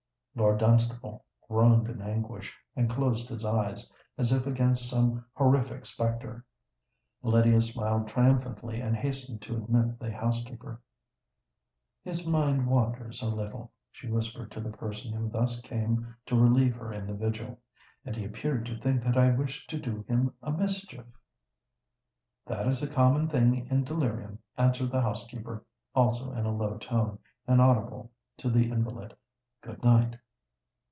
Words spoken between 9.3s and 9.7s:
to